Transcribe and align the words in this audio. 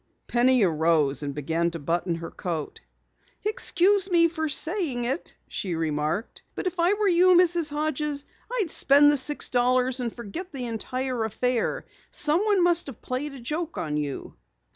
Penny 0.25 0.63
arose 0.63 1.21
and 1.21 1.35
began 1.35 1.69
to 1.69 1.77
button 1.77 2.15
her 2.15 2.29
raincoat. 2.29 2.81
"Excuse 3.45 4.09
me 4.09 4.27
for 4.29 4.49
saying 4.49 5.03
it," 5.03 5.35
she 5.47 5.75
remarked, 5.75 6.41
"but 6.55 6.65
if 6.65 6.79
I 6.79 6.93
were 6.93 7.07
you, 7.07 7.35
Mrs. 7.35 7.69
Hodges, 7.69 8.25
I'd 8.51 8.71
spend 8.71 9.11
the 9.11 9.15
six 9.17 9.49
dollars 9.49 9.99
and 9.99 10.11
forget 10.11 10.51
the 10.51 10.65
entire 10.65 11.23
affair. 11.23 11.85
Someone 12.09 12.63
must 12.63 12.87
have 12.87 12.99
played 13.03 13.35
a 13.35 13.39
joke 13.39 13.77
on 13.77 13.95
you!" 13.95 14.33